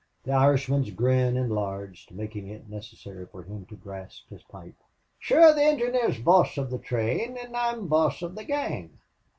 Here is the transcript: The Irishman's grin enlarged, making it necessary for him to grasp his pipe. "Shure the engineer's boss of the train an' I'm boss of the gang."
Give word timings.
The 0.23 0.31
Irishman's 0.31 0.89
grin 0.89 1.37
enlarged, 1.37 2.09
making 2.11 2.47
it 2.47 2.67
necessary 2.67 3.27
for 3.27 3.43
him 3.43 3.67
to 3.67 3.75
grasp 3.75 4.31
his 4.31 4.41
pipe. 4.41 4.73
"Shure 5.19 5.53
the 5.53 5.61
engineer's 5.61 6.17
boss 6.19 6.57
of 6.57 6.71
the 6.71 6.79
train 6.79 7.37
an' 7.37 7.51
I'm 7.53 7.87
boss 7.87 8.23
of 8.23 8.33
the 8.33 8.43
gang." 8.43 8.97